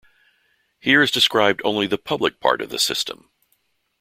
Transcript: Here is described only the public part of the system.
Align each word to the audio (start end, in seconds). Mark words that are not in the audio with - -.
Here 0.79 1.03
is 1.03 1.11
described 1.11 1.61
only 1.63 1.85
the 1.85 1.99
public 1.99 2.39
part 2.39 2.59
of 2.59 2.71
the 2.71 2.79
system. 2.79 3.29